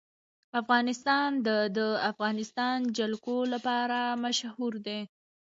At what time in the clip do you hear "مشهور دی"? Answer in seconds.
4.23-5.01